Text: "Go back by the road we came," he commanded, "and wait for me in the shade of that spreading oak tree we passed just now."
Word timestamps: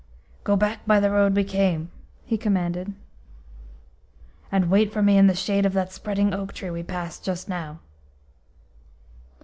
"Go 0.43 0.55
back 0.55 0.87
by 0.87 0.99
the 0.99 1.11
road 1.11 1.35
we 1.35 1.43
came," 1.43 1.91
he 2.25 2.35
commanded, 2.35 2.95
"and 4.51 4.71
wait 4.71 4.91
for 4.91 5.03
me 5.03 5.15
in 5.15 5.27
the 5.27 5.35
shade 5.35 5.63
of 5.63 5.73
that 5.73 5.91
spreading 5.93 6.33
oak 6.33 6.53
tree 6.53 6.71
we 6.71 6.81
passed 6.81 7.23
just 7.23 7.47
now." 7.47 7.81